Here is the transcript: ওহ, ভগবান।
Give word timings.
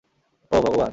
ওহ, 0.51 0.61
ভগবান। 0.61 0.89